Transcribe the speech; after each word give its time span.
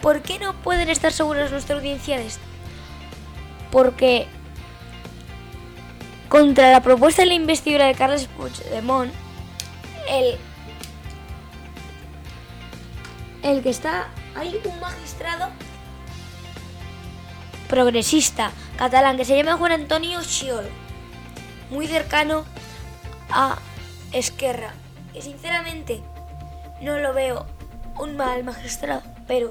¿Por 0.02 0.22
qué 0.22 0.38
no 0.40 0.54
pueden 0.62 0.90
estar 0.90 1.12
seguros 1.12 1.52
nuestra 1.52 1.76
audiencia 1.76 2.18
de 2.18 2.28
esto? 2.28 2.44
Porque 3.72 4.28
contra 6.30 6.72
la 6.72 6.82
propuesta 6.82 7.22
de 7.22 7.28
la 7.30 7.34
investidura 7.34 7.86
de 7.86 7.96
Carles 7.96 8.28
Puigdemont, 8.28 9.12
el, 10.10 10.38
el 13.44 13.64
que 13.64 13.70
está, 13.70 14.08
hay 14.38 14.62
un 14.64 14.80
magistrado 14.80 15.50
progresista 17.68 18.52
catalán 18.78 19.18
que 19.18 19.26
se 19.26 19.36
llama 19.36 19.58
Juan 19.58 19.72
Antonio 19.72 20.24
Schiol, 20.24 20.70
muy 21.72 21.88
cercano 21.88 22.46
a 23.32 23.58
Esquerra, 24.12 24.74
que 25.12 25.22
sinceramente 25.22 26.02
no 26.82 27.00
lo 27.00 27.14
veo 27.14 27.48
un 28.00 28.16
mal 28.16 28.44
magistrado, 28.44 29.02
pero 29.28 29.50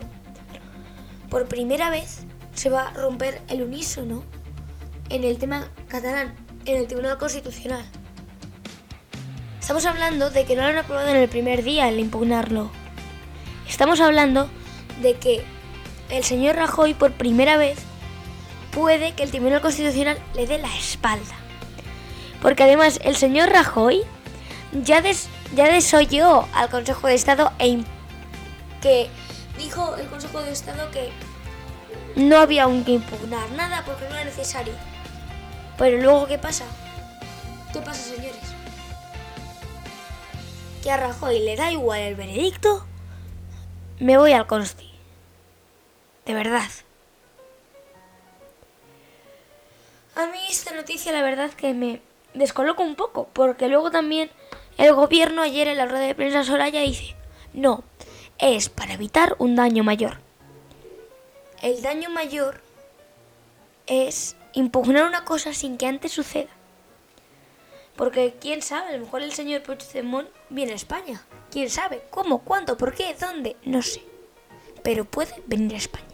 por 1.28 1.48
primera 1.48 1.90
vez 1.90 2.24
se 2.54 2.70
va 2.70 2.88
a 2.88 2.92
romper 2.92 3.42
el 3.48 3.62
unísono 3.62 4.22
en 5.10 5.24
el 5.24 5.36
tema 5.38 5.68
catalán, 5.88 6.34
en 6.64 6.76
el 6.76 6.86
Tribunal 6.86 7.18
Constitucional. 7.18 7.84
Estamos 9.60 9.84
hablando 9.84 10.30
de 10.30 10.44
que 10.44 10.54
no 10.54 10.62
lo 10.62 10.68
han 10.68 10.78
aprobado 10.78 11.08
en 11.08 11.16
el 11.16 11.28
primer 11.28 11.64
día 11.64 11.88
el 11.88 11.98
impugnarlo. 11.98 12.70
Estamos 13.68 14.00
hablando 14.00 14.48
de 15.00 15.14
que 15.14 15.44
el 16.10 16.24
señor 16.24 16.56
Rajoy 16.56 16.94
por 16.94 17.12
primera 17.12 17.56
vez 17.56 17.78
puede 18.70 19.12
que 19.12 19.22
el 19.22 19.30
Tribunal 19.30 19.60
Constitucional 19.60 20.18
le 20.34 20.46
dé 20.46 20.58
la 20.58 20.74
espalda. 20.76 21.34
Porque 22.42 22.64
además 22.64 23.00
el 23.02 23.16
señor 23.16 23.48
Rajoy 23.50 24.02
ya, 24.72 25.00
des, 25.00 25.28
ya 25.54 25.64
desoyó 25.70 26.46
al 26.54 26.68
Consejo 26.68 27.08
de 27.08 27.14
Estado 27.14 27.52
e 27.58 27.82
que 28.82 29.08
dijo 29.58 29.96
el 29.96 30.06
Consejo 30.08 30.42
de 30.42 30.52
Estado 30.52 30.90
que 30.90 31.10
no 32.14 32.36
había 32.36 32.64
aún 32.64 32.84
que 32.84 32.92
impugnar 32.92 33.50
nada 33.52 33.82
porque 33.84 34.08
no 34.08 34.14
era 34.14 34.24
necesario. 34.24 34.74
Pero 35.78 36.00
luego, 36.00 36.26
¿qué 36.26 36.38
pasa? 36.38 36.64
¿Qué 37.72 37.80
pasa, 37.80 38.14
señores? 38.14 38.40
Que 40.82 40.90
a 40.90 40.96
Rajoy 40.96 41.40
le 41.40 41.56
da 41.56 41.72
igual 41.72 42.00
el 42.00 42.14
veredicto. 42.14 42.86
Me 43.98 44.18
voy 44.18 44.32
al 44.32 44.46
consti. 44.46 44.85
De 46.26 46.34
verdad. 46.34 46.68
A 50.16 50.26
mí 50.26 50.38
esta 50.50 50.74
noticia 50.74 51.12
la 51.12 51.22
verdad 51.22 51.52
que 51.52 51.72
me 51.72 52.00
descoloca 52.34 52.82
un 52.82 52.96
poco, 52.96 53.28
porque 53.32 53.68
luego 53.68 53.90
también 53.90 54.30
el 54.76 54.92
gobierno 54.94 55.42
ayer 55.42 55.68
en 55.68 55.76
la 55.76 55.86
rueda 55.86 56.06
de 56.06 56.14
prensa 56.14 56.42
Soraya 56.42 56.80
dice, 56.80 57.14
no, 57.52 57.84
es 58.38 58.68
para 58.68 58.94
evitar 58.94 59.36
un 59.38 59.56
daño 59.56 59.84
mayor. 59.84 60.18
El 61.62 61.80
daño 61.80 62.10
mayor 62.10 62.60
es 63.86 64.36
impugnar 64.52 65.04
una 65.04 65.24
cosa 65.24 65.54
sin 65.54 65.78
que 65.78 65.86
antes 65.86 66.12
suceda. 66.12 66.50
Porque 67.94 68.34
quién 68.40 68.62
sabe, 68.62 68.90
a 68.90 68.96
lo 68.96 69.04
mejor 69.04 69.22
el 69.22 69.32
señor 69.32 69.62
Puigdemont 69.62 70.28
viene 70.50 70.72
a 70.72 70.76
España. 70.76 71.24
¿Quién 71.50 71.70
sabe? 71.70 72.02
¿Cómo? 72.10 72.40
¿Cuándo? 72.40 72.76
¿Por 72.76 72.94
qué? 72.94 73.14
¿Dónde? 73.18 73.56
No 73.64 73.80
sé. 73.80 74.02
Pero 74.82 75.04
puede 75.04 75.42
venir 75.46 75.74
a 75.74 75.78
España. 75.78 76.05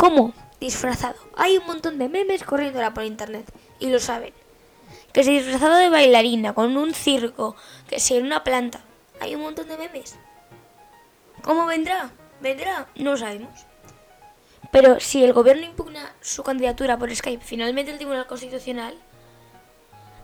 ¿Cómo? 0.00 0.32
Disfrazado. 0.60 1.16
Hay 1.36 1.58
un 1.58 1.66
montón 1.66 1.98
de 1.98 2.08
memes 2.08 2.42
corriendo 2.42 2.80
por 2.94 3.04
internet. 3.04 3.44
Y 3.80 3.90
lo 3.90 3.98
saben. 3.98 4.32
Que 5.12 5.22
se 5.22 5.30
disfrazado 5.30 5.74
de 5.74 5.90
bailarina, 5.90 6.54
con 6.54 6.74
un 6.78 6.94
circo, 6.94 7.54
que 7.86 8.00
si 8.00 8.16
en 8.16 8.24
una 8.24 8.42
planta. 8.42 8.80
Hay 9.20 9.34
un 9.34 9.42
montón 9.42 9.68
de 9.68 9.76
memes. 9.76 10.16
¿Cómo 11.42 11.66
vendrá? 11.66 12.12
¿Vendrá? 12.40 12.86
No 12.94 13.18
sabemos. 13.18 13.66
Pero 14.72 15.00
si 15.00 15.22
el 15.22 15.34
gobierno 15.34 15.66
impugna 15.66 16.14
su 16.22 16.42
candidatura 16.44 16.96
por 16.96 17.14
Skype, 17.14 17.44
finalmente 17.44 17.90
el 17.90 17.98
Tribunal 17.98 18.26
Constitucional, 18.26 18.94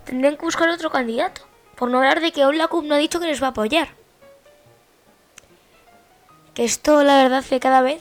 tendrían 0.07 0.39
que 0.39 0.47
buscar 0.47 0.71
otro 0.71 0.91
candidato. 0.91 1.43
Por 1.75 1.91
no 1.91 1.99
hablar 1.99 2.23
de 2.23 2.33
que 2.33 2.43
aún 2.43 2.57
la 2.57 2.69
CUP 2.69 2.87
no 2.87 2.95
ha 2.95 2.99
dicho 2.99 3.21
que 3.21 3.27
les 3.27 3.43
va 3.43 3.49
a 3.49 3.51
apoyar. 3.51 3.89
Que 6.55 6.65
esto, 6.65 7.03
la 7.03 7.23
verdad, 7.23 7.45
que 7.45 7.61
cada 7.61 7.83
vez 7.83 8.01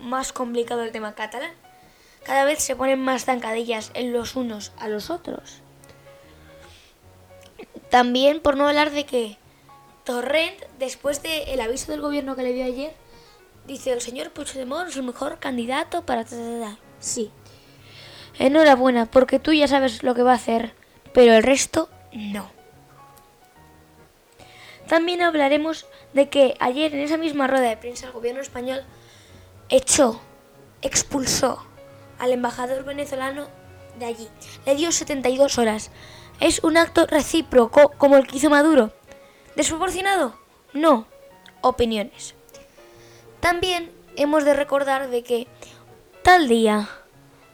más 0.00 0.32
complicado 0.32 0.82
el 0.82 0.92
tema 0.92 1.14
catalán. 1.14 1.52
Cada 2.24 2.44
vez 2.44 2.62
se 2.62 2.76
ponen 2.76 3.00
más 3.00 3.24
zancadillas 3.24 3.90
en 3.94 4.12
los 4.12 4.36
unos 4.36 4.72
a 4.78 4.88
los 4.88 5.10
otros. 5.10 5.62
También 7.90 8.40
por 8.40 8.56
no 8.56 8.68
hablar 8.68 8.90
de 8.90 9.04
que 9.04 9.36
Torrent, 10.04 10.60
después 10.78 11.22
del 11.22 11.60
aviso 11.60 11.92
del 11.92 12.00
gobierno 12.00 12.36
que 12.36 12.42
le 12.42 12.52
dio 12.52 12.64
ayer, 12.64 12.94
dice 13.66 13.92
el 13.92 14.00
señor 14.00 14.30
Puigdemont 14.30 14.88
es 14.88 14.96
el 14.96 15.02
mejor 15.02 15.38
candidato 15.38 16.04
para... 16.04 16.24
Sí. 17.00 17.30
Enhorabuena, 18.38 19.06
porque 19.06 19.38
tú 19.38 19.52
ya 19.52 19.68
sabes 19.68 20.02
lo 20.02 20.14
que 20.14 20.22
va 20.22 20.32
a 20.32 20.36
hacer, 20.36 20.72
pero 21.12 21.34
el 21.34 21.42
resto 21.42 21.88
no. 22.12 22.50
También 24.88 25.22
hablaremos 25.22 25.86
de 26.14 26.28
que 26.28 26.56
ayer 26.58 26.94
en 26.94 27.00
esa 27.00 27.16
misma 27.16 27.46
rueda 27.46 27.68
de 27.68 27.76
prensa 27.76 28.06
el 28.06 28.12
gobierno 28.12 28.40
español 28.40 28.82
echó, 29.70 30.20
expulsó 30.82 31.64
al 32.18 32.32
embajador 32.32 32.84
venezolano 32.84 33.48
de 33.98 34.06
allí. 34.06 34.28
Le 34.66 34.74
dio 34.74 34.92
72 34.92 35.58
horas. 35.58 35.90
Es 36.40 36.62
un 36.62 36.76
acto 36.76 37.06
recíproco 37.06 37.92
como 37.96 38.16
el 38.16 38.26
que 38.26 38.36
hizo 38.36 38.50
Maduro. 38.50 38.92
¿Desproporcionado? 39.56 40.34
No. 40.72 41.06
Opiniones. 41.62 42.34
También 43.40 43.90
hemos 44.16 44.44
de 44.44 44.54
recordar 44.54 45.10
de 45.10 45.22
que 45.22 45.46
tal 46.22 46.48
día 46.48 46.88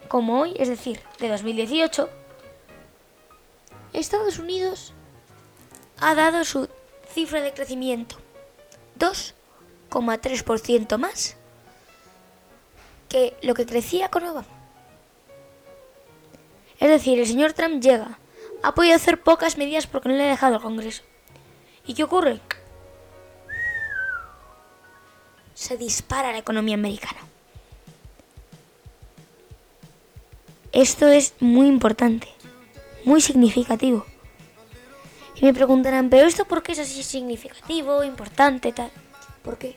como 0.08 0.40
hoy, 0.40 0.54
es 0.58 0.68
decir, 0.68 1.00
de 1.18 1.28
2018, 1.28 2.08
Estados 3.92 4.38
Unidos 4.38 4.92
ha 5.98 6.14
dado 6.14 6.44
su 6.44 6.68
cifra 7.12 7.40
de 7.40 7.52
crecimiento 7.52 8.16
2,3% 8.98 10.98
más 10.98 11.36
que 13.08 13.36
lo 13.42 13.54
que 13.54 13.66
crecía 13.66 14.08
con 14.08 14.24
Obama. 14.24 14.46
Es 16.78 16.88
decir, 16.88 17.18
el 17.18 17.26
señor 17.26 17.52
Trump 17.52 17.82
llega, 17.82 18.18
ha 18.62 18.74
podido 18.74 18.94
hacer 18.94 19.20
pocas 19.22 19.56
medidas 19.56 19.86
porque 19.86 20.08
no 20.08 20.16
le 20.16 20.24
ha 20.24 20.28
dejado 20.30 20.56
el 20.56 20.62
Congreso. 20.62 21.02
¿Y 21.86 21.94
qué 21.94 22.04
ocurre? 22.04 22.40
Se 25.54 25.76
dispara 25.76 26.32
la 26.32 26.38
economía 26.38 26.74
americana. 26.74 27.20
Esto 30.72 31.08
es 31.08 31.34
muy 31.40 31.68
importante, 31.68 32.28
muy 33.04 33.22
significativo. 33.22 34.04
Y 35.36 35.44
me 35.44 35.54
preguntarán, 35.54 36.10
¿pero 36.10 36.26
esto 36.26 36.44
por 36.44 36.62
qué 36.62 36.72
es 36.72 36.78
así 36.80 37.02
significativo, 37.02 38.04
importante, 38.04 38.72
tal? 38.72 38.90
¿Por 39.42 39.56
qué? 39.56 39.76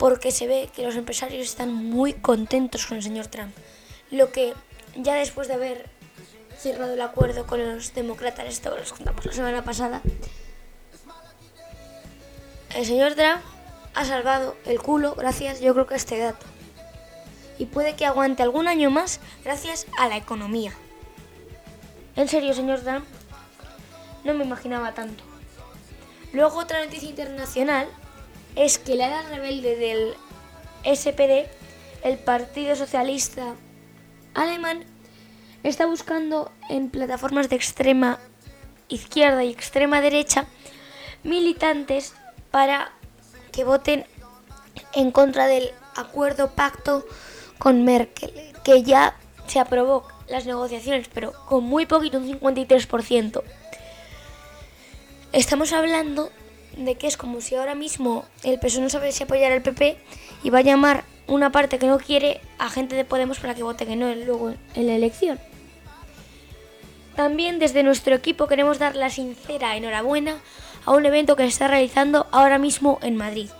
Porque 0.00 0.32
se 0.32 0.46
ve 0.46 0.70
que 0.74 0.82
los 0.82 0.96
empresarios 0.96 1.46
están 1.46 1.74
muy 1.74 2.14
contentos 2.14 2.86
con 2.86 2.96
el 2.96 3.02
señor 3.02 3.26
Trump. 3.26 3.54
Lo 4.10 4.32
que 4.32 4.54
ya 4.96 5.14
después 5.14 5.46
de 5.46 5.52
haber 5.52 5.90
cerrado 6.56 6.94
el 6.94 7.00
acuerdo 7.02 7.46
con 7.46 7.62
los 7.62 7.92
demócratas, 7.92 8.46
esto 8.46 8.74
lo 8.74 8.82
contamos 8.82 9.26
la 9.26 9.32
semana 9.34 9.62
pasada, 9.62 10.00
el 12.74 12.86
señor 12.86 13.14
Trump 13.14 13.42
ha 13.94 14.04
salvado 14.06 14.56
el 14.64 14.80
culo 14.80 15.14
gracias, 15.16 15.60
yo 15.60 15.74
creo 15.74 15.86
que 15.86 15.94
a 15.94 15.98
este 15.98 16.18
dato. 16.18 16.46
Y 17.58 17.66
puede 17.66 17.94
que 17.94 18.06
aguante 18.06 18.42
algún 18.42 18.68
año 18.68 18.90
más 18.90 19.20
gracias 19.44 19.86
a 19.98 20.08
la 20.08 20.16
economía. 20.16 20.72
En 22.16 22.26
serio, 22.26 22.54
señor 22.54 22.80
Trump, 22.80 23.04
no 24.24 24.32
me 24.32 24.46
imaginaba 24.46 24.94
tanto. 24.94 25.24
Luego 26.32 26.58
otra 26.58 26.82
noticia 26.82 27.10
internacional 27.10 27.86
es 28.56 28.78
que 28.78 28.94
la 28.94 29.08
edad 29.08 29.28
rebelde 29.30 29.76
del 29.76 30.14
SPD, 30.84 31.48
el 32.02 32.18
Partido 32.18 32.76
Socialista 32.76 33.54
Alemán, 34.34 34.84
está 35.62 35.86
buscando 35.86 36.50
en 36.68 36.90
plataformas 36.90 37.48
de 37.48 37.56
extrema 37.56 38.18
izquierda 38.88 39.44
y 39.44 39.50
extrema 39.50 40.00
derecha 40.00 40.46
militantes 41.22 42.14
para 42.50 42.92
que 43.52 43.64
voten 43.64 44.06
en 44.94 45.10
contra 45.10 45.46
del 45.46 45.70
acuerdo 45.96 46.50
pacto 46.52 47.04
con 47.58 47.84
Merkel, 47.84 48.32
que 48.64 48.82
ya 48.82 49.16
se 49.46 49.60
aprobó 49.60 50.06
las 50.28 50.46
negociaciones, 50.46 51.08
pero 51.12 51.32
con 51.46 51.64
muy 51.64 51.86
poquito, 51.86 52.18
un 52.18 52.40
53%. 52.40 53.42
Estamos 55.32 55.72
hablando 55.72 56.30
de 56.76 56.94
que 56.94 57.06
es 57.06 57.16
como 57.16 57.40
si 57.40 57.54
ahora 57.54 57.74
mismo 57.74 58.24
el 58.42 58.58
PSOE 58.58 58.82
no 58.82 58.90
sabe 58.90 59.12
si 59.12 59.24
apoyar 59.24 59.52
al 59.52 59.62
PP 59.62 59.98
y 60.42 60.50
va 60.50 60.58
a 60.58 60.62
llamar 60.62 61.04
una 61.26 61.52
parte 61.52 61.78
que 61.78 61.86
no 61.86 61.98
quiere 61.98 62.40
a 62.58 62.68
gente 62.68 62.96
de 62.96 63.04
Podemos 63.04 63.38
para 63.38 63.54
que 63.54 63.62
vote 63.62 63.86
que 63.86 63.96
no 63.96 64.14
luego 64.14 64.54
en 64.74 64.86
la 64.86 64.94
elección. 64.94 65.38
También 67.16 67.58
desde 67.58 67.82
nuestro 67.82 68.14
equipo 68.14 68.46
queremos 68.46 68.78
dar 68.78 68.96
la 68.96 69.10
sincera 69.10 69.76
enhorabuena 69.76 70.36
a 70.86 70.92
un 70.92 71.04
evento 71.06 71.36
que 71.36 71.42
se 71.44 71.50
está 71.50 71.68
realizando 71.68 72.26
ahora 72.32 72.58
mismo 72.58 72.98
en 73.02 73.16
Madrid. 73.16 73.50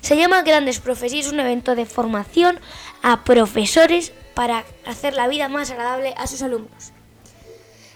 Se 0.00 0.16
llama 0.16 0.42
Grandes 0.42 0.80
Profes 0.80 1.12
y 1.12 1.20
es 1.20 1.30
un 1.30 1.40
evento 1.40 1.74
de 1.74 1.86
formación 1.86 2.58
a 3.02 3.24
profesores 3.24 4.12
para 4.34 4.64
hacer 4.86 5.14
la 5.14 5.28
vida 5.28 5.48
más 5.48 5.70
agradable 5.70 6.14
a 6.16 6.26
sus 6.26 6.42
alumnos. 6.42 6.92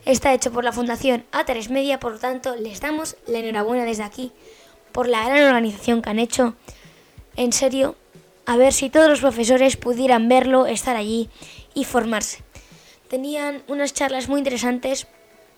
Está 0.04 0.34
hecho 0.34 0.52
por 0.52 0.64
la 0.64 0.72
Fundación 0.72 1.24
A3 1.32 1.70
Media, 1.70 1.98
por 1.98 2.12
lo 2.12 2.18
tanto 2.18 2.56
les 2.56 2.80
damos 2.80 3.16
la 3.26 3.38
enhorabuena 3.38 3.84
desde 3.84 4.02
aquí 4.02 4.32
por 4.92 5.08
la 5.08 5.24
gran 5.24 5.44
organización 5.44 6.02
que 6.02 6.10
han 6.10 6.18
hecho. 6.18 6.54
En 7.36 7.52
serio, 7.52 7.96
a 8.44 8.56
ver 8.58 8.74
si 8.74 8.90
todos 8.90 9.08
los 9.08 9.20
profesores 9.20 9.76
pudieran 9.76 10.28
verlo, 10.28 10.66
estar 10.66 10.96
allí 10.96 11.30
y 11.72 11.84
formarse. 11.84 12.44
Tenían 13.08 13.62
unas 13.66 13.94
charlas 13.94 14.28
muy 14.28 14.38
interesantes 14.38 15.06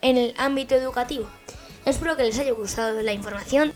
en 0.00 0.16
el 0.16 0.34
ámbito 0.38 0.76
educativo. 0.76 1.28
Espero 1.84 2.16
que 2.16 2.22
les 2.22 2.38
haya 2.38 2.52
gustado 2.52 3.02
la 3.02 3.12
información. 3.12 3.72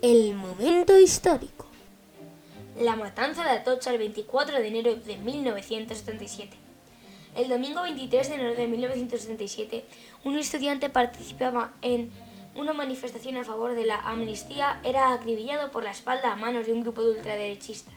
El 0.00 0.34
momento 0.34 0.98
histórico. 0.98 1.66
La 2.80 2.96
matanza 2.96 3.44
de 3.44 3.50
Atocha 3.50 3.90
el 3.90 3.98
24 3.98 4.58
de 4.58 4.68
enero 4.68 4.96
de 4.96 5.16
1977. 5.18 6.71
El 7.34 7.48
domingo 7.48 7.82
23 7.82 8.28
de 8.28 8.34
enero 8.34 8.54
de 8.54 8.66
1977, 8.66 9.84
un 10.24 10.36
estudiante 10.36 10.90
participaba 10.90 11.72
en 11.80 12.10
una 12.54 12.74
manifestación 12.74 13.38
a 13.38 13.44
favor 13.44 13.74
de 13.74 13.86
la 13.86 13.96
amnistía. 14.00 14.80
Era 14.84 15.14
acribillado 15.14 15.70
por 15.70 15.82
la 15.82 15.92
espalda 15.92 16.32
a 16.32 16.36
manos 16.36 16.66
de 16.66 16.74
un 16.74 16.82
grupo 16.82 17.02
de 17.02 17.12
ultraderechistas. 17.12 17.94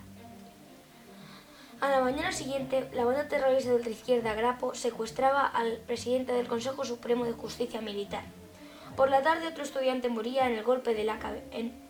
A 1.82 1.90
la 1.90 2.00
mañana 2.00 2.32
siguiente, 2.32 2.90
la 2.94 3.04
banda 3.04 3.28
terrorista 3.28 3.72
de 3.72 3.76
ultraizquierda 3.76 4.34
Grapo 4.36 4.74
secuestraba 4.74 5.46
al 5.46 5.80
presidente 5.80 6.32
del 6.32 6.48
Consejo 6.48 6.86
Supremo 6.86 7.26
de 7.26 7.34
Justicia 7.34 7.82
Militar. 7.82 8.24
Por 8.95 9.09
la 9.09 9.21
tarde, 9.21 9.47
otro 9.47 9.63
estudiante 9.63 10.07
moría 10.07 10.47
en 10.47 10.53
el 10.53 10.63
golpe 10.63 10.94
de 10.94 11.03
la 11.03 11.19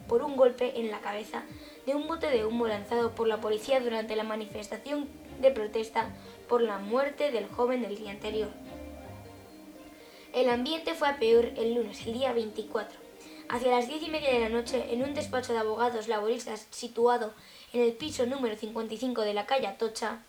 por 0.08 0.24
un 0.24 0.36
golpe 0.36 0.80
en 0.80 0.92
la 0.92 1.02
cabeza 1.02 1.44
de 1.86 1.96
un 1.96 2.08
bote 2.08 2.28
de 2.30 2.46
humo 2.46 2.68
lanzado 2.68 3.14
por 3.14 3.28
la 3.28 3.42
policía 3.42 3.80
durante 3.80 4.16
la 4.16 4.24
manifestación 4.24 5.08
de 5.40 5.52
protesta 5.52 6.10
por 6.48 6.62
la 6.62 6.80
muerte 6.80 7.32
del 7.32 7.48
joven 7.48 7.82
del 7.82 7.98
día 7.98 8.12
anterior. 8.12 8.50
El 10.34 10.50
ambiente 10.50 10.96
fue 10.96 11.08
a 11.08 11.18
peor 11.18 11.46
el 11.56 11.76
lunes, 11.76 12.06
el 12.06 12.14
día 12.14 12.34
24. 12.34 13.00
Hacia 13.50 13.72
las 13.72 13.88
diez 13.88 14.02
y 14.02 14.10
media 14.10 14.34
de 14.34 14.40
la 14.40 14.50
noche, 14.50 14.94
en 14.94 15.04
un 15.04 15.14
despacho 15.14 15.54
de 15.54 15.60
abogados 15.60 16.08
laboristas 16.08 16.68
situado 16.72 17.34
en 17.74 17.82
el 17.82 17.94
piso 17.94 18.26
número 18.26 18.56
55 18.56 19.22
de 19.22 19.34
la 19.34 19.46
calle 19.46 19.68
Atocha, 19.68 20.24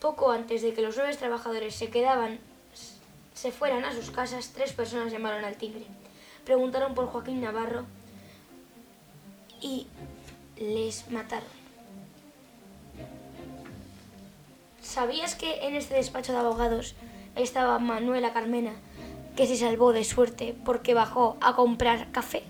poco 0.00 0.32
antes 0.32 0.62
de 0.62 0.74
que 0.74 0.82
los 0.82 0.96
nueve 0.96 1.16
trabajadores 1.16 1.74
se 1.74 1.90
quedaban 1.90 2.40
se 3.44 3.52
fueran 3.52 3.84
a 3.84 3.92
sus 3.92 4.10
casas, 4.10 4.52
tres 4.54 4.72
personas 4.72 5.12
llamaron 5.12 5.44
al 5.44 5.58
timbre 5.58 5.84
preguntaron 6.46 6.94
por 6.94 7.08
Joaquín 7.08 7.42
Navarro 7.42 7.84
y 9.60 9.86
les 10.56 11.10
mataron. 11.10 11.48
¿Sabías 14.80 15.34
que 15.34 15.66
en 15.66 15.74
este 15.74 15.94
despacho 15.94 16.32
de 16.32 16.38
abogados 16.38 16.94
estaba 17.36 17.78
Manuela 17.78 18.32
Carmena, 18.32 18.72
que 19.36 19.46
se 19.46 19.58
salvó 19.58 19.92
de 19.92 20.04
suerte 20.04 20.56
porque 20.64 20.94
bajó 20.94 21.36
a 21.42 21.54
comprar 21.54 22.12
café? 22.12 22.44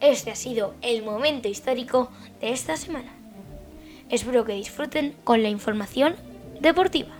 Este 0.00 0.30
ha 0.30 0.36
sido 0.36 0.74
el 0.80 1.02
momento 1.02 1.46
histórico 1.46 2.10
de 2.40 2.52
esta 2.52 2.78
semana. 2.78 3.12
Espero 4.08 4.46
que 4.46 4.54
disfruten 4.54 5.14
con 5.24 5.42
la 5.42 5.50
información 5.50 6.16
deportiva. 6.58 7.17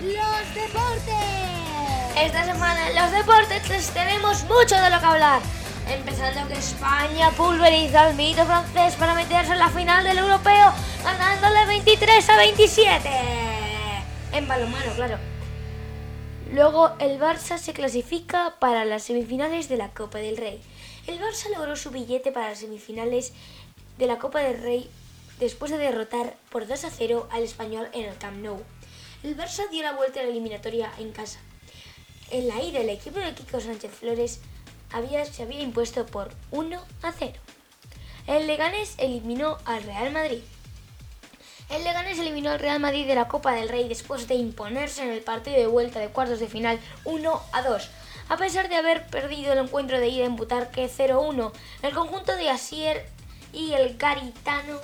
Los 0.00 0.54
deportes. 0.54 1.14
Esta 2.16 2.44
semana 2.46 2.88
en 2.88 2.96
los 2.96 3.12
deportes 3.12 3.90
tenemos 3.90 4.44
mucho 4.44 4.74
de 4.76 4.88
lo 4.88 4.98
que 4.98 5.04
hablar. 5.04 5.42
Empezando 5.86 6.48
que 6.48 6.58
España 6.58 7.30
pulveriza 7.32 8.04
al 8.06 8.14
mito 8.14 8.46
francés 8.46 8.94
para 8.94 9.12
meterse 9.12 9.52
en 9.52 9.58
la 9.58 9.68
final 9.68 10.02
del 10.02 10.16
europeo, 10.16 10.72
ganándole 11.04 11.66
23 11.66 12.30
a 12.30 12.36
27. 12.38 13.10
En 14.32 14.48
balonmano, 14.48 14.90
claro. 14.94 15.18
Luego 16.50 16.92
el 16.98 17.20
Barça 17.20 17.58
se 17.58 17.74
clasifica 17.74 18.54
para 18.58 18.86
las 18.86 19.02
semifinales 19.02 19.68
de 19.68 19.76
la 19.76 19.90
Copa 19.90 20.16
del 20.16 20.38
Rey. 20.38 20.62
El 21.08 21.20
Barça 21.20 21.50
logró 21.54 21.76
su 21.76 21.90
billete 21.90 22.32
para 22.32 22.48
las 22.48 22.60
semifinales 22.60 23.34
de 23.98 24.06
la 24.06 24.18
Copa 24.18 24.38
del 24.40 24.62
Rey 24.62 24.90
después 25.40 25.70
de 25.70 25.76
derrotar 25.76 26.36
por 26.48 26.66
2 26.66 26.84
a 26.84 26.90
0 26.90 27.28
al 27.30 27.42
español 27.42 27.88
en 27.92 28.06
el 28.06 28.16
Camp 28.16 28.38
Nou. 28.38 28.62
El 29.22 29.36
Barça 29.36 29.68
dio 29.70 29.82
la 29.82 29.92
vuelta 29.92 30.20
a 30.20 30.22
la 30.22 30.30
eliminatoria 30.30 30.90
en 30.98 31.12
casa 31.12 31.40
en 32.30 32.46
la 32.46 32.62
ida, 32.62 32.80
el 32.80 32.88
equipo 32.90 33.18
de 33.18 33.34
Kiko 33.34 33.60
Sánchez 33.60 33.90
Flores 33.92 34.40
había, 34.92 35.24
se 35.24 35.42
había 35.42 35.60
impuesto 35.60 36.06
por 36.06 36.30
1 36.52 36.80
a 37.02 37.12
0. 37.12 37.32
El 38.26 38.46
Leganés 38.46 38.94
eliminó 38.98 39.58
al 39.64 39.82
Real 39.82 40.12
Madrid. 40.12 40.40
El 41.68 41.84
Leganés 41.84 42.18
eliminó 42.18 42.50
al 42.50 42.60
Real 42.60 42.80
Madrid 42.80 43.06
de 43.06 43.14
la 43.14 43.28
Copa 43.28 43.52
del 43.52 43.68
Rey 43.68 43.88
después 43.88 44.28
de 44.28 44.34
imponerse 44.34 45.02
en 45.02 45.10
el 45.10 45.22
partido 45.22 45.56
de 45.56 45.66
vuelta 45.66 45.98
de 45.98 46.08
cuartos 46.08 46.40
de 46.40 46.48
final 46.48 46.78
1 47.04 47.42
a 47.52 47.62
2. 47.62 47.90
A 48.28 48.36
pesar 48.36 48.68
de 48.68 48.76
haber 48.76 49.06
perdido 49.08 49.52
el 49.52 49.58
encuentro 49.58 49.98
de 49.98 50.08
ida 50.08 50.24
en 50.24 50.36
Butarque 50.36 50.88
0-1, 50.88 51.52
el 51.82 51.94
conjunto 51.94 52.36
de 52.36 52.50
Asier 52.50 53.08
y 53.52 53.72
el 53.72 53.96
Garitano 53.96 54.78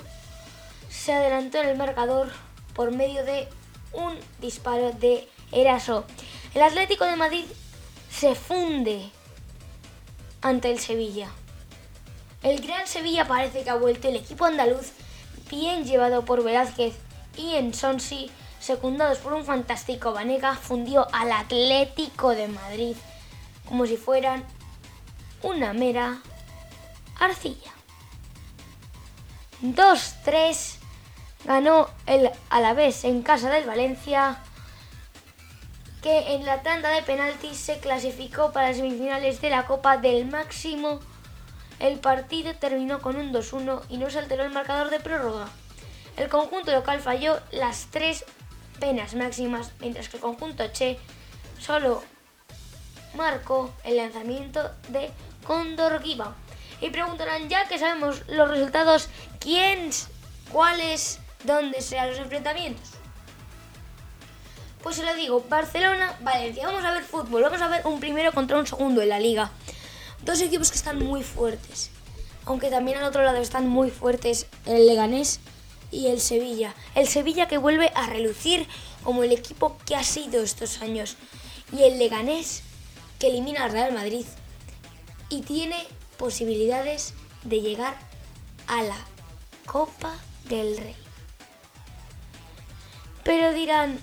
se 0.89 1.13
adelantó 1.13 1.59
en 1.59 1.69
el 1.69 1.77
marcador 1.77 2.31
por 2.73 2.91
medio 2.91 3.23
de 3.23 3.47
un 3.93 4.17
disparo 4.39 4.91
de 4.91 5.27
Eraso. 5.51 6.05
El 6.53 6.61
Atlético 6.61 7.05
de 7.05 7.15
Madrid 7.15 7.45
se 8.09 8.35
funde 8.35 9.09
ante 10.41 10.71
el 10.71 10.79
Sevilla. 10.79 11.29
El 12.43 12.61
Gran 12.61 12.87
Sevilla 12.87 13.27
parece 13.27 13.63
que 13.63 13.69
ha 13.69 13.75
vuelto 13.75 14.07
el 14.07 14.15
equipo 14.15 14.45
andaluz, 14.45 14.91
bien 15.49 15.85
llevado 15.85 16.23
por 16.25 16.43
Velázquez 16.43 16.95
y 17.35 17.55
en 17.55 17.73
Sonsi, 17.73 18.29
secundados 18.59 19.19
por 19.19 19.33
un 19.33 19.45
fantástico 19.45 20.13
Vanega, 20.13 20.55
fundió 20.55 21.07
al 21.13 21.31
Atlético 21.31 22.29
de 22.29 22.47
Madrid 22.47 22.95
como 23.67 23.85
si 23.85 23.97
fueran 23.97 24.43
una 25.41 25.73
mera 25.73 26.21
arcilla. 27.19 27.71
2-3 29.61 30.76
ganó 31.47 31.89
el 32.05 32.29
Alavés 32.49 33.05
en 33.05 33.23
casa 33.23 33.49
del 33.49 33.65
Valencia 33.65 34.37
que 36.01 36.35
en 36.35 36.45
la 36.45 36.61
tanda 36.61 36.89
de 36.89 37.01
penaltis 37.01 37.57
se 37.57 37.79
clasificó 37.79 38.51
para 38.51 38.67
las 38.67 38.77
semifinales 38.77 39.41
de 39.41 39.49
la 39.49 39.65
Copa 39.65 39.97
del 39.97 40.27
Máximo. 40.27 40.99
El 41.79 41.99
partido 41.99 42.53
terminó 42.55 43.01
con 43.01 43.15
un 43.15 43.33
2-1 43.33 43.81
y 43.89 43.97
no 43.97 44.09
se 44.09 44.19
alteró 44.19 44.43
el 44.43 44.51
marcador 44.51 44.89
de 44.89 44.99
prórroga. 44.99 45.47
El 46.17 46.29
conjunto 46.29 46.71
local 46.71 46.99
falló 46.99 47.39
las 47.51 47.87
tres 47.91 48.25
penas 48.79 49.15
máximas, 49.15 49.71
mientras 49.79 50.09
que 50.09 50.17
el 50.17 50.23
conjunto 50.23 50.67
Che 50.67 50.99
solo 51.59 52.03
marcó 53.15 53.73
el 53.83 53.97
lanzamiento 53.97 54.69
de 54.89 55.11
Condor 55.45 56.03
Giva. 56.03 56.35
Y 56.81 56.89
preguntarán, 56.89 57.49
ya 57.49 57.67
que 57.67 57.79
sabemos 57.79 58.27
los 58.27 58.49
resultados, 58.49 59.09
¿quién, 59.39 59.89
cuáles, 60.51 61.19
dónde 61.43 61.81
serán 61.81 62.09
los 62.09 62.19
enfrentamientos? 62.19 62.97
Pues 64.83 64.95
se 64.95 65.03
lo 65.03 65.15
digo, 65.15 65.43
Barcelona, 65.49 66.17
Valencia. 66.21 66.65
Vamos 66.65 66.85
a 66.85 66.91
ver 66.91 67.03
fútbol, 67.03 67.43
vamos 67.43 67.61
a 67.61 67.67
ver 67.67 67.85
un 67.85 67.99
primero 67.99 68.31
contra 68.31 68.57
un 68.57 68.67
segundo 68.67 69.01
en 69.01 69.09
la 69.09 69.19
liga. 69.19 69.51
Dos 70.23 70.39
equipos 70.41 70.71
que 70.71 70.77
están 70.77 70.99
muy 70.99 71.23
fuertes. 71.23 71.89
Aunque 72.45 72.69
también 72.69 72.97
al 72.97 73.03
otro 73.03 73.23
lado 73.23 73.37
están 73.37 73.67
muy 73.67 73.89
fuertes 73.89 74.47
el 74.65 74.87
Leganés 74.87 75.39
y 75.91 76.07
el 76.07 76.21
Sevilla. 76.21 76.73
El 76.95 77.07
Sevilla 77.07 77.47
que 77.47 77.57
vuelve 77.57 77.91
a 77.95 78.07
relucir 78.07 78.67
como 79.03 79.23
el 79.23 79.31
equipo 79.31 79.77
que 79.85 79.95
ha 79.95 80.03
sido 80.03 80.41
estos 80.41 80.81
años. 80.81 81.17
Y 81.73 81.83
el 81.83 81.99
Leganés 81.99 82.63
que 83.19 83.27
elimina 83.27 83.65
al 83.65 83.71
Real 83.71 83.93
Madrid. 83.93 84.25
Y 85.29 85.41
tiene 85.41 85.85
posibilidades 86.17 87.13
de 87.43 87.61
llegar 87.61 87.97
a 88.67 88.83
la 88.83 88.97
Copa 89.65 90.15
del 90.47 90.77
Rey. 90.77 91.06
Pero 93.27 93.51
dirán, 93.51 93.99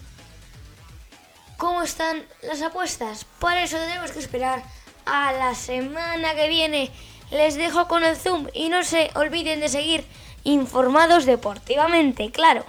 ¿cómo 1.56 1.82
están 1.82 2.22
las 2.42 2.60
apuestas? 2.60 3.24
Por 3.38 3.54
eso 3.54 3.78
tenemos 3.78 4.12
que 4.12 4.18
esperar 4.18 4.62
a 5.06 5.32
la 5.32 5.54
semana 5.54 6.34
que 6.34 6.46
viene. 6.50 6.90
Les 7.30 7.54
dejo 7.54 7.88
con 7.88 8.04
el 8.04 8.16
Zoom 8.16 8.48
y 8.52 8.68
no 8.68 8.84
se 8.84 9.10
olviden 9.14 9.60
de 9.60 9.70
seguir 9.70 10.04
informados 10.44 11.24
deportivamente, 11.24 12.30
claro. 12.32 12.66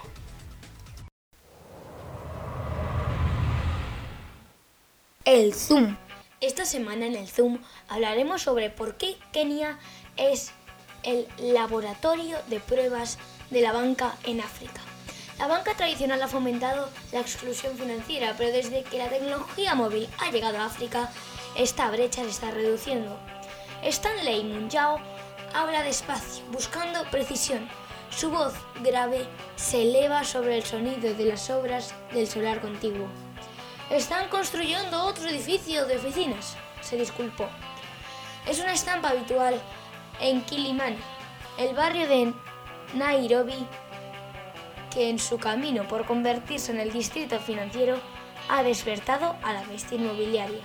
El 5.26 5.52
Zoom. 5.52 5.98
Esta 6.40 6.64
semana 6.64 7.04
en 7.04 7.16
el 7.16 7.28
Zoom 7.28 7.58
hablaremos 7.86 8.40
sobre 8.40 8.70
por 8.70 8.96
qué 8.96 9.18
Kenia 9.30 9.78
es 10.16 10.52
el 11.02 11.28
laboratorio 11.36 12.38
de 12.48 12.60
pruebas 12.60 13.18
de 13.50 13.60
la 13.60 13.72
banca 13.72 14.16
en 14.24 14.40
África. 14.40 14.85
La 15.38 15.46
banca 15.46 15.74
tradicional 15.74 16.22
ha 16.22 16.28
fomentado 16.28 16.88
la 17.12 17.20
exclusión 17.20 17.76
financiera, 17.76 18.34
pero 18.38 18.52
desde 18.52 18.82
que 18.84 18.96
la 18.96 19.08
tecnología 19.08 19.74
móvil 19.74 20.08
ha 20.18 20.30
llegado 20.30 20.58
a 20.58 20.64
África, 20.64 21.10
esta 21.54 21.90
brecha 21.90 22.22
se 22.22 22.30
está 22.30 22.50
reduciendo. 22.50 23.18
Stanley 23.82 24.44
Munjao 24.44 24.98
habla 25.52 25.82
despacio, 25.82 26.42
buscando 26.50 27.04
precisión. 27.10 27.68
Su 28.08 28.30
voz 28.30 28.54
grave 28.82 29.26
se 29.56 29.82
eleva 29.82 30.24
sobre 30.24 30.56
el 30.56 30.64
sonido 30.64 31.12
de 31.12 31.24
las 31.26 31.50
obras 31.50 31.94
del 32.14 32.26
solar 32.26 32.62
contiguo. 32.62 33.08
Están 33.90 34.30
construyendo 34.30 35.04
otro 35.04 35.28
edificio 35.28 35.84
de 35.84 35.96
oficinas, 35.96 36.56
se 36.80 36.96
disculpó. 36.96 37.46
Es 38.46 38.58
una 38.58 38.72
estampa 38.72 39.10
habitual 39.10 39.60
en 40.18 40.40
Kilimani, 40.42 40.96
el 41.58 41.74
barrio 41.74 42.08
de 42.08 42.32
Nairobi, 42.94 43.66
que 44.96 45.10
en 45.10 45.18
su 45.18 45.36
camino 45.36 45.86
por 45.86 46.06
convertirse 46.06 46.72
en 46.72 46.80
el 46.80 46.90
distrito 46.90 47.38
financiero 47.38 48.00
ha 48.48 48.62
despertado 48.62 49.36
a 49.42 49.52
la 49.52 49.62
bestia 49.64 49.98
inmobiliaria. 49.98 50.62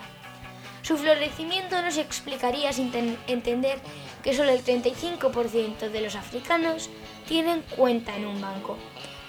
Su 0.84 0.98
florecimiento 0.98 1.82
no 1.82 1.92
se 1.92 2.00
explicaría 2.00 2.72
sin 2.72 2.94
entender 3.28 3.80
que 4.24 4.34
solo 4.34 4.52
el 4.52 4.64
35% 4.64 5.90
de 5.90 6.02
los 6.02 6.16
africanos 6.16 6.90
tienen 7.28 7.62
cuenta 7.76 8.16
en 8.16 8.26
un 8.26 8.40
banco. 8.40 8.78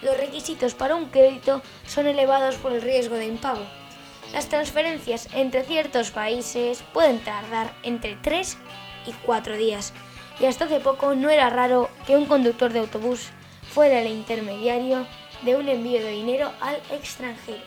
Los 0.03 0.17
requisitos 0.17 0.75
para 0.75 0.95
un 0.95 1.07
crédito 1.07 1.63
son 1.85 2.07
elevados 2.07 2.55
por 2.55 2.73
el 2.73 2.81
riesgo 2.81 3.17
de 3.17 3.27
impago. 3.27 3.67
Las 4.33 4.49
transferencias 4.49 5.29
entre 5.35 5.65
ciertos 5.65 6.13
países 6.13 6.85
pueden 6.93 7.19
tardar 7.19 7.75
entre 7.83 8.15
3 8.23 8.57
y 9.09 9.13
4 9.27 9.57
días, 9.57 9.93
y 10.39 10.47
hasta 10.47 10.67
hace 10.67 10.79
poco 10.79 11.17
no 11.17 11.29
era 11.29 11.51
raro 11.51 11.91
que 12.07 12.17
un 12.17 12.27
conductor 12.27 12.73
de 12.73 12.79
autobús 12.79 13.31
fuera 13.73 14.01
el 14.01 14.09
intermediario 14.09 15.07
de 15.43 15.57
un 15.57 15.69
envío 15.69 16.01
de 16.01 16.11
dinero 16.11 16.53
al 16.61 16.77
extranjero. 16.91 17.63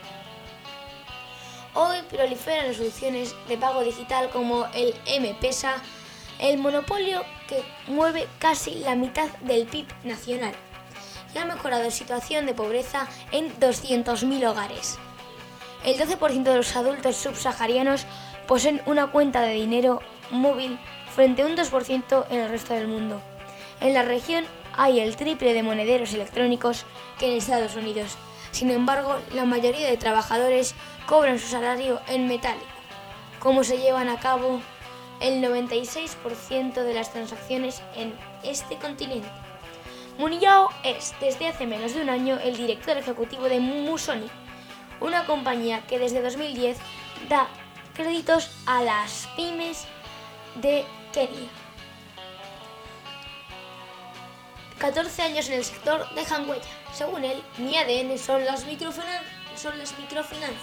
Hoy 1.73 1.97
proliferan 2.09 2.67
las 2.67 2.77
soluciones 2.77 3.35
de 3.47 3.57
pago 3.57 3.83
digital 3.83 4.29
como 4.29 4.65
el 4.73 4.93
M-Pesa, 5.05 5.75
el 6.39 6.57
monopolio 6.57 7.21
que 7.47 7.63
mueve 7.87 8.27
casi 8.39 8.75
la 8.75 8.95
mitad 8.95 9.29
del 9.41 9.65
PIB 9.65 9.87
nacional 10.03 10.53
y 11.33 11.37
ha 11.37 11.45
mejorado 11.45 11.83
la 11.83 11.91
situación 11.91 12.45
de 12.45 12.53
pobreza 12.53 13.07
en 13.31 13.53
200.000 13.59 14.47
hogares. 14.49 14.97
El 15.83 15.97
12% 15.97 16.43
de 16.43 16.55
los 16.55 16.75
adultos 16.75 17.17
subsaharianos 17.17 18.05
poseen 18.47 18.81
una 18.85 19.07
cuenta 19.07 19.41
de 19.41 19.53
dinero 19.53 20.01
móvil 20.31 20.79
frente 21.13 21.41
a 21.41 21.45
un 21.45 21.57
2% 21.57 22.25
en 22.29 22.39
el 22.39 22.49
resto 22.49 22.73
del 22.73 22.87
mundo. 22.87 23.21
En 23.81 23.93
la 23.93 24.03
región 24.03 24.45
hay 24.77 24.99
el 24.99 25.15
triple 25.15 25.53
de 25.53 25.63
monederos 25.63 26.13
electrónicos 26.13 26.85
que 27.19 27.27
en 27.27 27.37
Estados 27.37 27.75
Unidos. 27.75 28.17
Sin 28.51 28.71
embargo, 28.71 29.17
la 29.33 29.45
mayoría 29.45 29.89
de 29.89 29.97
trabajadores 29.97 30.75
cobran 31.05 31.39
su 31.39 31.47
salario 31.47 31.99
en 32.07 32.27
metálico. 32.27 32.65
¿Cómo 33.39 33.63
se 33.63 33.77
llevan 33.77 34.09
a 34.09 34.19
cabo 34.19 34.61
el 35.19 35.43
96% 35.43 36.73
de 36.73 36.93
las 36.93 37.11
transacciones 37.11 37.81
en 37.95 38.13
este 38.43 38.77
continente? 38.77 39.27
Muniao 40.17 40.69
es, 40.83 41.13
desde 41.19 41.47
hace 41.47 41.67
menos 41.67 41.93
de 41.93 42.01
un 42.01 42.09
año, 42.09 42.39
el 42.41 42.55
director 42.55 42.97
ejecutivo 42.97 43.49
de 43.49 43.59
Musoni, 43.59 44.29
una 45.01 45.25
compañía 45.25 45.85
que 45.87 45.99
desde 45.99 46.21
2010 46.21 46.77
da 47.27 47.47
créditos 47.93 48.49
a 48.65 48.81
las 48.81 49.27
pymes 49.35 49.85
de 50.55 50.85
Kenia. 51.13 51.64
14 54.79 55.21
años 55.21 55.47
en 55.47 55.55
el 55.55 55.63
sector 55.63 56.07
dejan 56.15 56.49
huella. 56.49 56.63
Según 56.93 57.23
él, 57.23 57.41
mi 57.57 57.77
ADN 57.77 58.17
son 58.17 58.45
las, 58.45 58.61
son 58.61 59.77
las 59.77 59.97
microfinanzas. 59.99 60.61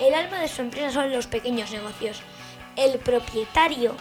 El 0.00 0.14
alma 0.14 0.40
de 0.40 0.48
su 0.48 0.62
empresa 0.62 0.90
son 0.90 1.12
los 1.12 1.26
pequeños 1.26 1.70
negocios. 1.70 2.20
El 2.76 2.98
propietario 2.98 3.94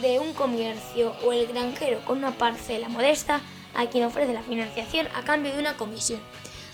de 0.00 0.18
un 0.18 0.32
comercio 0.34 1.14
o 1.24 1.32
el 1.32 1.46
granjero 1.46 2.04
con 2.04 2.18
una 2.18 2.32
parcela 2.32 2.88
modesta 2.88 3.40
a 3.74 3.86
quien 3.86 4.04
ofrece 4.04 4.32
la 4.32 4.42
financiación 4.42 5.08
a 5.14 5.22
cambio 5.22 5.52
de 5.52 5.60
una 5.60 5.76
comisión 5.76 6.20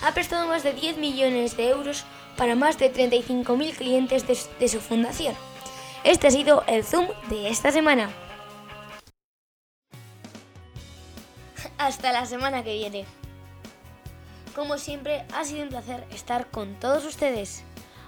ha 0.02 0.12
prestado 0.12 0.48
más 0.48 0.62
de 0.62 0.72
10 0.72 0.98
millones 0.98 1.56
de 1.56 1.68
euros 1.68 2.04
para 2.36 2.56
más 2.56 2.78
de 2.78 2.92
35.000 2.92 3.74
clientes 3.74 4.26
de, 4.26 4.68
su 4.68 4.80
fundación. 4.80 5.34
Este 6.04 6.26
ha 6.26 6.30
sido 6.30 6.64
el 6.66 6.84
Zoom 6.84 7.06
de 7.28 7.48
esta 7.48 7.70
semana. 7.70 8.10
Hasta 11.82 12.12
la 12.12 12.26
semana 12.26 12.62
que 12.62 12.74
viene. 12.74 13.04
Como 14.54 14.78
siempre, 14.78 15.24
ha 15.34 15.44
sido 15.44 15.64
un 15.64 15.68
placer 15.70 16.06
estar 16.10 16.50
con 16.50 16.74
todos 16.78 17.04
ustedes. 17.04 17.64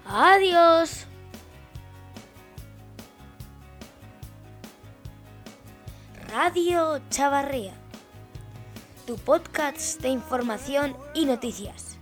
Adiós. 0.07 1.07
Radio 6.29 7.01
Chavarría 7.11 7.75
tu 9.07 9.17
podcast 9.17 10.01
de 10.01 10.09
información 10.09 10.97
y 11.13 11.27
noticias. 11.27 11.94